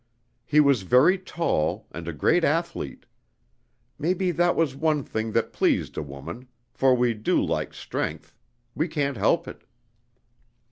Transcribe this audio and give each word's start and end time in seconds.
He 0.47 0.59
was 0.59 0.81
very 0.81 1.19
tall, 1.19 1.85
and 1.91 2.07
a 2.07 2.11
great 2.11 2.43
athlete. 2.43 3.05
Maybe 3.99 4.31
that 4.31 4.55
was 4.55 4.75
one 4.75 5.03
thing 5.03 5.31
that 5.33 5.53
pleased 5.53 5.95
a 5.95 6.01
woman, 6.01 6.47
for 6.73 6.95
we 6.95 7.13
do 7.13 7.39
like 7.39 7.71
strength 7.75 8.35
we 8.73 8.87
can't 8.87 9.17
help 9.17 9.47
it. 9.47 9.61